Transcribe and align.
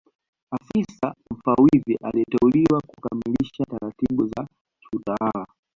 Afisa 0.51 1.15
Mfawidhi 1.33 1.95
aliteuliwa 2.03 2.81
kukamilisha 2.87 3.65
taratibu 3.65 4.27
za 4.27 4.47
kiutawala 4.79 5.47